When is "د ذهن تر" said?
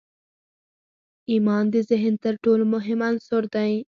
1.73-2.33